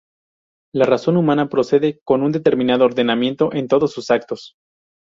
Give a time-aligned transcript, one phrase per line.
[0.73, 4.55] La razón humana procede con un determinado ordenamiento en todos sus actos.